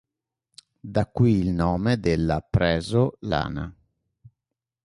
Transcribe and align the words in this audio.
Da 0.79 1.05
qui 1.05 1.35
il 1.37 1.49
nome 1.51 1.99
della 1.99 2.41
Preso-Lana. 2.41 3.71